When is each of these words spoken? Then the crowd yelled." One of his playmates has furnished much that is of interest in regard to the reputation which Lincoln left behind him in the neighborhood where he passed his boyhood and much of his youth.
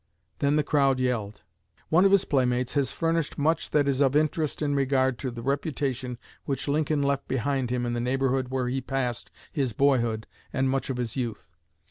Then 0.39 0.55
the 0.55 0.63
crowd 0.63 0.99
yelled." 0.99 1.41
One 1.89 2.05
of 2.05 2.11
his 2.11 2.25
playmates 2.25 2.73
has 2.73 2.91
furnished 2.91 3.37
much 3.37 3.69
that 3.69 3.87
is 3.87 4.01
of 4.01 4.15
interest 4.15 4.63
in 4.63 4.73
regard 4.73 5.19
to 5.19 5.29
the 5.29 5.43
reputation 5.43 6.17
which 6.45 6.67
Lincoln 6.67 7.03
left 7.03 7.27
behind 7.27 7.69
him 7.69 7.85
in 7.85 7.93
the 7.93 7.99
neighborhood 7.99 8.47
where 8.47 8.67
he 8.67 8.81
passed 8.81 9.29
his 9.51 9.73
boyhood 9.73 10.25
and 10.51 10.71
much 10.71 10.89
of 10.89 10.97
his 10.97 11.15
youth. 11.15 11.51